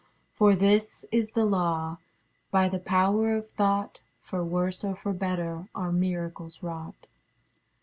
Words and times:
For 0.33 0.55
this 0.55 1.05
is 1.11 1.33
the 1.33 1.45
law: 1.45 1.97
By 2.49 2.69
the 2.69 2.79
power 2.79 3.37
of 3.37 3.51
thought, 3.51 3.99
For 4.23 4.43
worse, 4.43 4.83
or 4.83 4.95
for 4.95 5.13
better, 5.13 5.67
are 5.75 5.91
miracles 5.91 6.63
wrought. 6.63 7.05